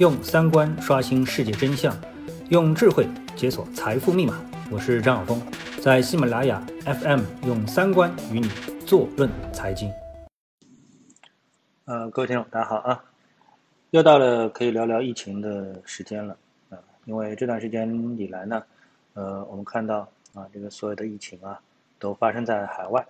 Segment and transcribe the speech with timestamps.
[0.00, 1.94] 用三观刷新世界真相，
[2.48, 3.06] 用智慧
[3.36, 4.42] 解锁财富密码。
[4.70, 5.38] 我是张晓峰，
[5.82, 8.48] 在喜马拉雅 FM 用三观与你
[8.86, 9.92] 坐论财经。
[11.84, 13.04] 呃，各位听众，大家好啊！
[13.90, 16.34] 又到了可以聊聊疫情的时间了
[16.70, 17.86] 啊，因为这段时间
[18.18, 18.62] 以来呢，
[19.12, 21.60] 呃，我们看到啊，这个所有的疫情啊，
[21.98, 23.06] 都发生在海外，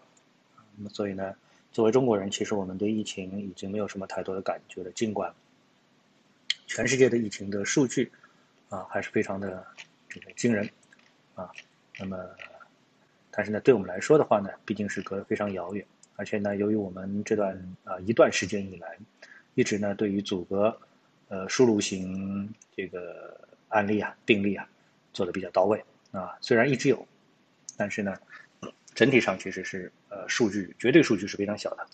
[0.76, 1.32] 那么所以呢。
[1.70, 4.90] 作为中国人，其实我们对疫情已经没有什么太多的感觉了。
[4.90, 5.32] 尽管
[6.70, 8.08] 全世界的疫情的数据
[8.68, 9.66] 啊还是非常的
[10.08, 10.70] 这个惊人
[11.34, 11.50] 啊，
[11.98, 12.16] 那么
[13.32, 15.84] 但是呢，对我们来说的话呢，毕竟是隔得非常遥远。
[16.14, 18.96] 而且呢，由于我们这段啊一段时间以来，
[19.54, 20.80] 一直呢对于阻隔
[21.26, 23.36] 呃输入型这个
[23.70, 24.64] 案例啊病例啊
[25.12, 27.04] 做的比较到位啊，虽然一直有，
[27.76, 28.16] 但是呢。
[28.92, 31.86] 整体上其实是呃数据绝对数据是非常小的，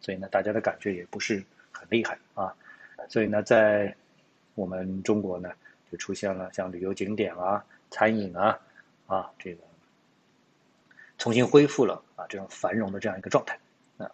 [0.00, 2.54] 所以呢大家的感觉也不是很厉害啊，
[3.08, 3.92] 所以呢在
[4.54, 5.50] 我们中国呢
[5.90, 8.58] 就出现了像旅游景点啊、餐饮啊
[9.06, 9.62] 啊这个
[11.18, 13.58] 重新恢复了啊这种繁荣的这样一个状态
[13.98, 14.10] 啊，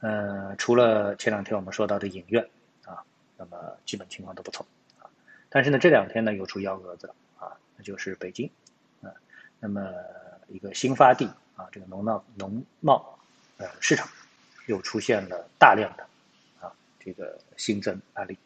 [0.00, 2.42] 呃除了前两天我们说到的影院
[2.84, 3.02] 啊，
[3.36, 4.66] 那么基本情况都不错
[5.00, 5.10] 啊，
[5.48, 8.50] 但是呢这两天呢又出幺蛾子了啊，那就是北京
[9.02, 9.10] 啊，
[9.60, 9.92] 那么
[10.48, 11.28] 一个新发地。
[11.54, 13.18] 啊，这个农贸农贸
[13.58, 14.08] 呃市场
[14.66, 16.06] 又出现了大量的
[16.58, 18.38] 啊这个新增案例，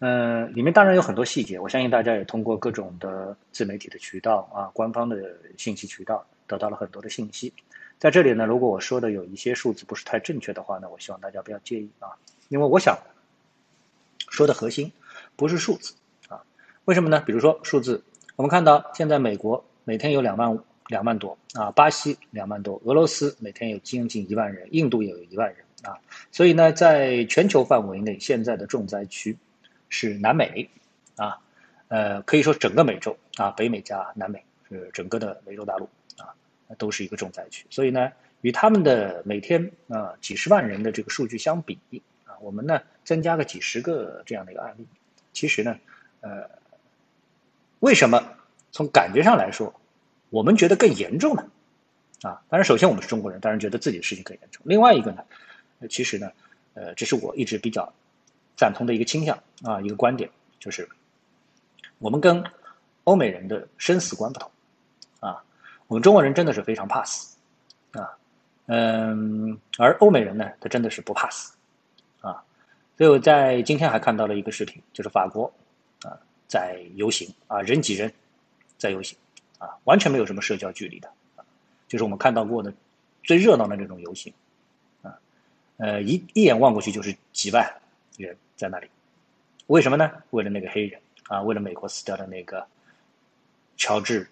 [0.00, 5.16] 嗯，里面当然有很多细节，我相信大家也通过各种的自媒体的渠道啊，官方的
[5.56, 7.52] 信息渠道得到了很多的信息。
[7.98, 12.10] 在这里呢，如果我说的有一些数字不是太正确的话呢，我希望大家不要介意啊，
[12.48, 12.98] 因为我想
[14.28, 14.90] 说的核心
[15.36, 15.94] 不是数字
[16.28, 16.42] 啊，
[16.86, 17.22] 为什么呢？
[17.24, 18.02] 比如说数字，
[18.36, 20.58] 我们看到现在美国每天有两万。
[20.90, 25.94] 两万多啊，巴西两万多，俄罗斯每天有将近一万人，印度也有一万人啊，
[26.32, 29.38] 所以呢，在全球范围内，现在的重灾区
[29.90, 30.70] 是南美
[31.16, 31.38] 啊，
[31.88, 36.32] 呃，可以说整个美洲啊，北美加南美是整个的美洲大陆啊，
[36.78, 37.66] 都是一个重灾区。
[37.68, 38.10] 所以呢，
[38.40, 41.78] 与他们的每天啊几十万人的这个数据相比
[42.24, 44.86] 啊，我们呢增加个几十个这样的一个案例，
[45.34, 45.78] 其实呢，
[46.20, 46.48] 呃，
[47.80, 48.22] 为什么
[48.72, 49.74] 从感觉上来说？
[50.30, 51.44] 我们觉得更严重呢，
[52.22, 54.62] 啊，当然，首先我们是中国人，当然觉得自己的事情更严重。
[54.64, 55.24] 另外一个呢，
[55.88, 56.30] 其实呢，
[56.74, 57.92] 呃，这是我一直比较
[58.56, 60.88] 赞同的一个倾向啊，一个观点，就是
[61.98, 62.42] 我们跟
[63.04, 64.50] 欧美人的生死观不同
[65.20, 65.42] 啊，
[65.86, 67.36] 我们中国人真的是非常怕死
[67.92, 68.16] 啊，
[68.66, 71.52] 嗯，而欧美人呢，他真的是不怕死
[72.20, 72.42] 啊，
[72.96, 75.52] 所以我在今天还看到了一个视频，就是法国
[76.02, 78.12] 啊在游行啊，人挤人
[78.78, 79.16] 在游行。
[79.60, 81.12] 啊，完全没有什么社交距离的，
[81.86, 82.72] 就是我们看到过的
[83.22, 84.32] 最热闹的那种游行，
[85.02, 85.12] 啊，
[85.76, 87.70] 呃，一一眼望过去就是几万
[88.16, 88.88] 人在那里，
[89.66, 90.10] 为什么呢？
[90.30, 92.66] 为了那个黑人啊，为了美国死掉的那个
[93.76, 94.24] 乔治·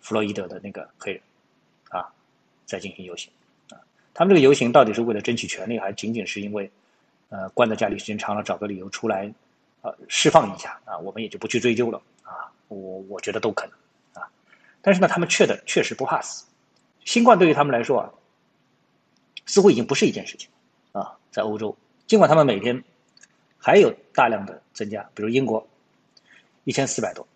[0.00, 1.20] 弗洛伊德的那个黑人，
[1.88, 2.12] 啊，
[2.64, 3.32] 在进行游行，
[3.70, 3.80] 啊，
[4.12, 6.70] 他们这个游行到底是为了争取权利，还仅仅是因为，
[7.30, 9.32] 呃，关在家里时间长了，找个理由出来，
[9.82, 10.98] 呃，释放一下啊？
[10.98, 14.30] 我们也就不去追究了，啊，我我觉得都可能啊。
[14.80, 16.44] 但是呢，他们确的确实不怕死，
[17.04, 18.12] 新冠对于他们来说啊，
[19.46, 20.48] 似乎已经不是一件事情
[20.92, 21.16] 啊。
[21.32, 21.76] 在欧洲，
[22.06, 22.84] 尽管他们每天
[23.64, 25.66] 还有大量的增加，比如英国
[26.64, 27.26] 一千四百多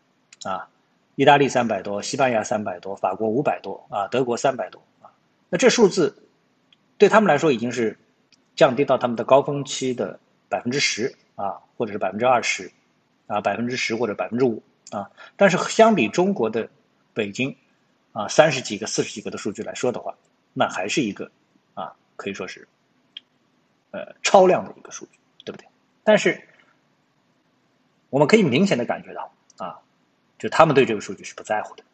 [0.44, 0.68] 啊，
[1.14, 5.08] 意大利三百多，西班牙三百多，法国五百多啊，德国三百多啊。
[5.48, 6.14] 那这数字
[6.98, 7.96] 对他们来说已经是
[8.54, 12.70] 降低到他们的高峰期的百分之十啊，或者是百分之二十
[13.26, 15.10] 啊，百分之十或者百分之五啊。
[15.36, 16.68] 但是相比中国的。
[17.14, 17.56] 北京，
[18.12, 20.14] 啊，三十几个、四十几个的数据来说的话，
[20.52, 21.28] 那还是一个，
[21.74, 22.68] 啊，可以说是，
[23.90, 25.17] 呃，超量的一个数据，
[26.08, 26.42] 但是，
[28.08, 29.78] 我们可以明显的感觉到，啊，
[30.38, 31.84] 就他们对这个数据是不在乎的，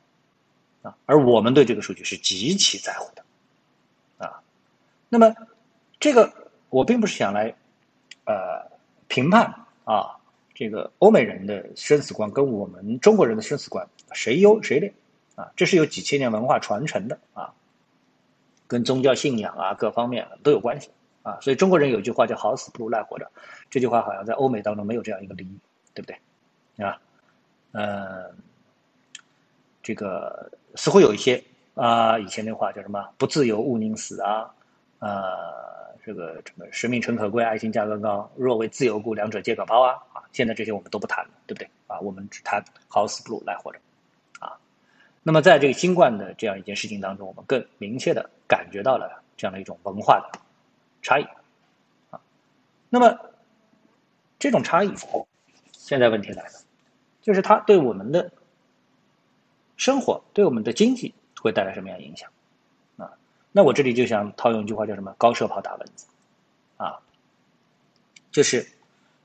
[0.82, 3.24] 啊，而我们对这个数据是极其在乎的，
[4.24, 4.41] 啊，
[5.08, 5.34] 那么，
[5.98, 6.32] 这个
[6.70, 7.53] 我并不是想来，
[8.24, 8.70] 呃，
[9.08, 10.14] 评判啊，
[10.54, 14.94] 这个欧美人的生死观跟我们中国人的生死观谁优谁劣。
[15.34, 17.53] 啊，这是有几千年文化传承的啊，
[18.68, 20.89] 跟宗教信仰啊各方面都有关系
[21.24, 23.28] 啊，所以中国人有一句话叫“好死不如赖活着”，
[23.71, 25.59] 这句话好像在欧美当中没有这样一个俚语，
[25.94, 26.84] 对不对？
[26.84, 27.00] 啊，
[27.72, 28.30] 嗯，
[29.82, 31.42] 这个似乎有一些
[31.74, 34.53] 啊，以前那话叫什么“不自由勿宁死”啊，
[34.98, 35.10] 啊，
[36.04, 41.68] 这个什么“生命诚可贵，爱情价更高，若为自由故，两者皆可抛”啊，啊，现在这些我们都不谈了，对不对？
[41.86, 43.78] 啊，我们只谈“好死不如赖活着”。
[44.41, 44.53] 啊
[45.22, 50.38] 那么，在这个新冠的这样一件事情当中，我们更明确的感觉到了这样的一种文化的
[51.04, 51.24] 差异
[52.10, 52.18] 啊。
[52.91, 53.16] 那么，
[54.41, 54.92] 这种差异，
[55.71, 56.53] 现在问题来了，
[57.22, 58.33] 就是它对我们的
[59.77, 62.30] 生活、对我们的经济会带来什么样影响？
[62.97, 63.12] 啊，
[63.53, 66.06] 那我这里就想套用一句话，叫什么“高射炮打蚊子”，
[66.78, 66.98] 啊，
[68.30, 68.66] 就是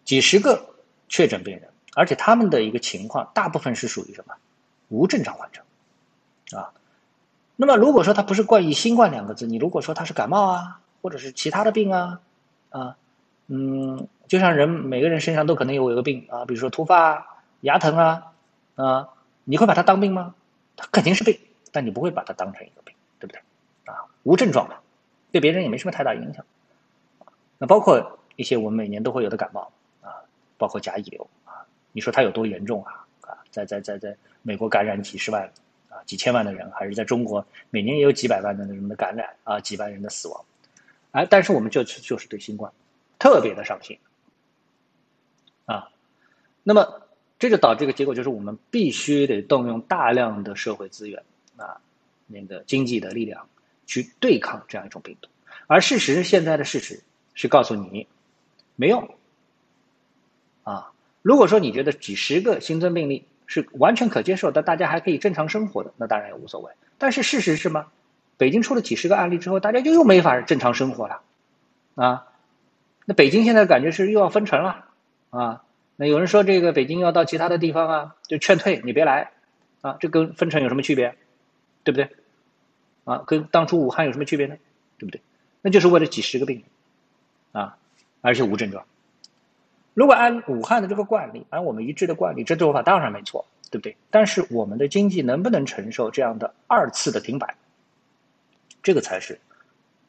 [0.04, 0.76] 几十个
[1.08, 4.36] 确诊病人，而且他们的一个情况，大部分是属于什么
[4.90, 5.62] 无症状患者，
[6.58, 6.74] 啊，
[7.56, 12.22] 那么如果说他不是冠以“新冠”两个字，你如果说他是感冒啊，或者是其他的病啊，
[12.70, 12.96] 啊。
[13.52, 18.32] 嗯，就像人每个人身上都可能有一个病啊，比如说突发牙疼啊，
[18.76, 19.10] 啊，
[19.44, 20.36] 你会把它当病吗？
[20.78, 21.36] 它肯定是病，
[21.72, 23.42] 但你不会把它当成一个病，对不对？
[23.92, 24.76] 啊，无症状嘛，
[25.32, 26.46] 对别人也没什么太大影响。
[27.58, 29.72] 那包括一些我们每年都会有的感冒
[30.04, 30.22] 啊，
[30.60, 33.08] 包括甲乙流啊，你说它有多严重啊？
[33.22, 35.52] 啊，在在在在美国感染几十万
[35.90, 40.46] 啊几千万的人，还是在中国每年也有几百万的人的感染啊，几万人的死亡，
[41.12, 42.72] 哎，但是我们这次就是对新冠。
[43.18, 44.00] 特别的上心
[45.66, 45.90] 啊，
[46.64, 47.02] 那么
[47.38, 51.22] 这就导致一个结果，就是我们必须得动用大量的社会资源
[51.58, 51.82] 啊，
[52.28, 53.50] 那个经济的力量
[53.86, 55.28] 去对抗这样一种病毒。
[55.68, 57.04] 而事实现在的事实
[57.34, 58.08] 是告诉你
[58.78, 59.18] 没用
[60.64, 60.94] 啊。
[61.22, 66.72] 如果说你觉得几十个新增病例是完全可接受，的大家还可以正常生活的，那当然也无所谓。
[66.98, 67.88] 但是事实是吗？
[68.40, 71.22] 北京出了几十个案例之后，大家就又没法正常生活了
[71.96, 72.26] 啊。
[73.06, 74.86] 那北京现在感觉是又要分城了，
[75.30, 75.64] 啊，
[75.98, 79.32] 那有人说这个北京要到其他的地方啊，就劝退你别来，
[79.82, 81.16] 啊，这跟分城有什么区别，
[81.84, 82.10] 对不对？
[83.04, 84.56] 啊，跟当初武汉有什么区别呢？
[84.98, 85.22] 对不对？
[85.62, 86.64] 那就是为了几十个病
[87.52, 87.76] 人，啊，
[88.22, 88.86] 而且无症状。
[89.94, 93.98] 如果按武汉的这个惯例，按我们一致的惯例，这做法当然没错，对不对？
[94.10, 97.54] 但是我们的经济能不能承受这样的二次的停摆？
[98.84, 99.40] 这个才是，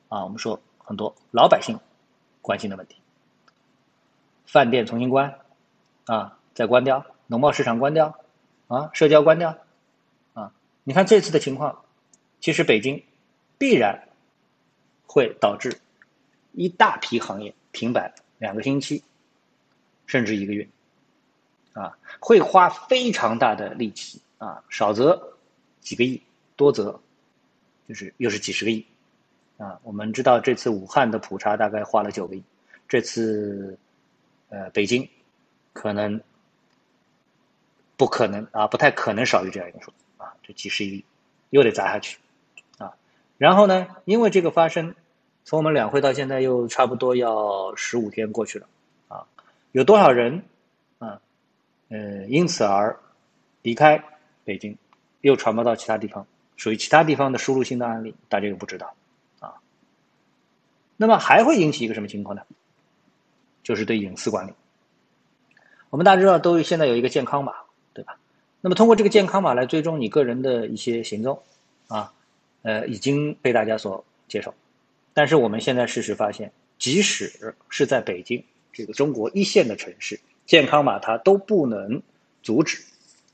[0.08, 1.78] 啊，我们说很多老百姓。
[2.42, 2.96] 关心的问题，
[4.46, 5.40] 饭店重新关，
[6.06, 8.18] 啊，再关掉，农贸市场关掉，
[8.66, 9.58] 啊，社交关掉，
[10.32, 10.50] 啊，
[10.82, 11.84] 你看这次的情况，
[12.40, 13.04] 其实北京
[13.58, 14.08] 必然
[15.06, 15.82] 会导致
[16.52, 19.04] 一大批行业停摆两个星期，
[20.06, 20.66] 甚至一个月，
[21.74, 25.34] 啊，会花非常大的力气，啊，少则
[25.82, 26.22] 几个亿，
[26.56, 26.98] 多则
[27.90, 28.86] 就是又是几十个亿。
[29.58, 32.42] 啊，我们知道这次武汉的普查大概花了九个亿，
[32.88, 33.76] 这次，
[34.48, 35.06] 呃，北京，
[35.72, 36.20] 可能
[37.96, 41.04] 不可能啊，不太可能少于这样一个数啊，这几十亿
[41.50, 42.16] 又得砸下去
[42.78, 42.94] 啊。
[43.38, 44.94] 然后呢，因为这个发生，
[45.44, 48.68] 从我们两会到现在又差不多要十五天过去了
[49.08, 49.26] 啊，
[49.72, 50.42] 有多少人
[51.00, 51.20] 啊，
[51.88, 52.96] 呃，因此而
[53.62, 54.02] 离开
[54.44, 54.78] 北京，
[55.20, 56.26] 又传播到其他地方，
[56.60, 58.94] 属于其他地方的输入性的案例，大家又不知道。
[59.38, 59.54] 啊
[60.98, 62.42] 那么还会引起一个什么情况呢？
[63.62, 64.52] 就是对隐私管理。
[65.88, 67.54] 我们大家知道，都现在有一个健康码，
[67.94, 68.18] 对吧？
[68.60, 71.42] 那么通过这个健康码来追踪你个人的一些行踪，
[71.88, 72.12] 啊，
[72.60, 74.54] 呃，已经被大家所接受。
[75.14, 82.02] 但是我们现在事实发现，即使是在北京这个中国一线的城市，健康码它都不能
[82.42, 82.84] 阻止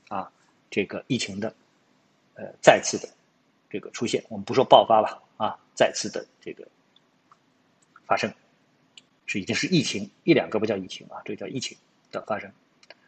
[0.07, 0.31] 啊
[0.71, 1.53] 这个疫情的
[2.35, 3.09] 呃再次的
[3.69, 4.23] 这个出现。
[4.29, 6.67] 我们不说爆发吧，啊，再次的这个。
[8.05, 8.33] 发生，
[9.25, 11.77] 是已经是疫情一两个不叫疫情啊，这叫疫情
[12.09, 12.49] 的发生。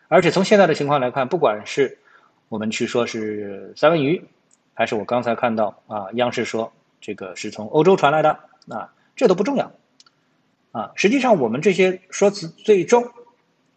[0.09, 1.97] 而且从现在的情况来看，不管是
[2.49, 4.21] 我们去说是三文鱼，
[4.73, 6.69] 还是我刚才看到啊，央视说
[6.99, 8.31] 这个是从欧洲传来的，
[8.67, 9.71] 啊，这都不重要
[10.73, 10.91] 啊。
[10.95, 13.09] 实际上，我们这些说辞最终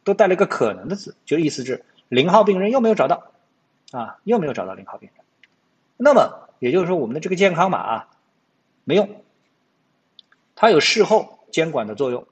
[0.02, 3.30] 都带了一个可能的字，就意思是零号病人又没有找到
[3.92, 5.24] 啊，又没有找到零号病人。
[5.96, 8.08] 那么也就是说，我们的这个健康码啊
[8.84, 9.24] 没用。
[10.54, 12.24] 它有事后监管的作用，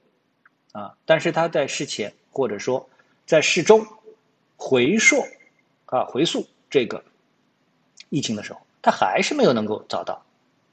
[0.71, 2.89] 啊，但是它在事前或者说
[3.25, 3.85] 在事中
[4.55, 5.21] 回溯
[5.87, 7.03] 啊回溯这个
[8.07, 10.23] 疫情的时候，它还是没有能够找到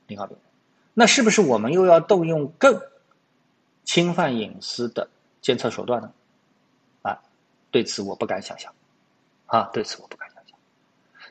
[0.07, 0.45] 零号病人。
[0.95, 2.81] 那是不是我们又要动用更
[3.83, 5.11] 侵犯隐私的
[5.41, 6.13] 监测手段呢？
[7.03, 7.19] 啊，
[7.73, 8.73] 对此我不敢想象，
[9.47, 10.28] 啊，对此我不敢。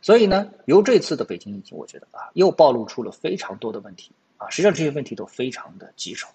[0.08, 4.14] 所以呢，由这次的北京疫情，我觉得啊，又暴露出了非常多的问题。
[4.38, 6.30] 啊，实际上这些问题都非常的棘手，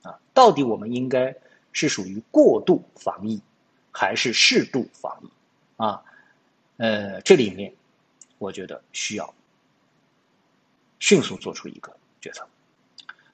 [0.00, 1.36] 啊，到底我们应该
[1.70, 3.38] 是属于过度防疫，
[3.92, 5.28] 还是适度防疫？
[5.76, 6.02] 啊，
[6.78, 7.70] 呃，这里面
[8.38, 9.34] 我觉得需要
[10.98, 12.48] 迅速做出一个决策。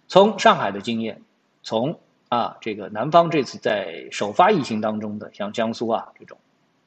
[0.08, 1.22] 从上海的经验，
[1.62, 1.96] 从
[2.28, 6.36] 啊这个南方这次在首发疫情当中的像江苏啊这种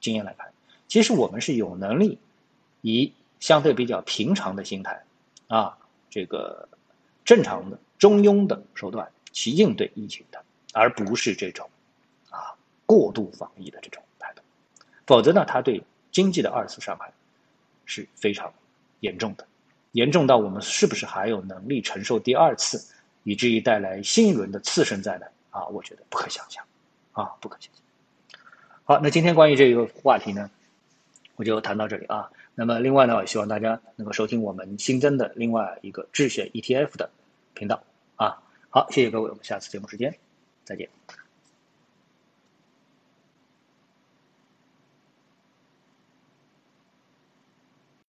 [0.01, 0.51] 经验来看，
[0.89, 2.19] 其实我们是有能力
[2.81, 5.03] 以相对比较平常的心态
[5.47, 5.77] 啊
[6.09, 6.67] 这个。
[7.25, 10.43] 正常的中庸的手段去应对疫情的，
[10.73, 11.69] 而不是这种
[12.31, 12.57] 啊
[12.87, 14.41] 过度防疫的这种态度，
[15.05, 17.13] 否则呢，它对经济的二次伤害
[17.85, 18.51] 是非常
[19.01, 19.45] 严重的，
[19.91, 25.31] 严重到我们是不是还有能力承受第二次，以至于带来新一轮的次生灾难？
[25.51, 26.65] 啊，我觉得不可想象，
[27.11, 28.39] 啊，不可想象。
[28.85, 30.49] 好，那今天关于这个话题呢，
[31.35, 32.27] 我就谈到这里啊。
[32.59, 37.09] 那么另外呢，希望大家能够收听我们新增的另外一个智选 ETF 的
[37.53, 37.81] 频道
[38.17, 38.35] 啊。
[38.69, 40.13] 好，谢谢各位，我们下次节目时间
[40.65, 40.89] 再见。